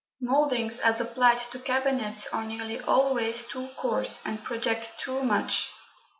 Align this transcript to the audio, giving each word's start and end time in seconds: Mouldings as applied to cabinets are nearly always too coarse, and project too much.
Mouldings 0.19 0.79
as 0.79 0.99
applied 0.99 1.37
to 1.51 1.59
cabinets 1.59 2.25
are 2.33 2.43
nearly 2.43 2.79
always 2.79 3.45
too 3.45 3.67
coarse, 3.77 4.19
and 4.25 4.43
project 4.43 4.93
too 4.99 5.21
much. 5.21 5.69